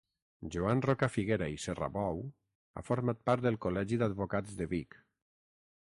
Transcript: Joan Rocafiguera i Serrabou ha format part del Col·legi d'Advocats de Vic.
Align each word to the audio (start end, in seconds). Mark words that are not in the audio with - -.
Joan 0.53 0.79
Rocafiguera 0.85 1.49
i 1.57 1.59
Serrabou 1.65 2.25
ha 2.81 2.85
format 2.89 3.23
part 3.31 3.47
del 3.49 3.61
Col·legi 3.67 4.03
d'Advocats 4.03 4.61
de 4.63 4.73
Vic. 4.73 4.99